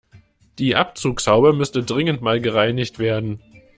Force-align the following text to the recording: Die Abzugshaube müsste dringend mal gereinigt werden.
Die 0.57 0.75
Abzugshaube 0.75 1.53
müsste 1.53 1.83
dringend 1.83 2.23
mal 2.23 2.41
gereinigt 2.41 2.97
werden. 2.97 3.39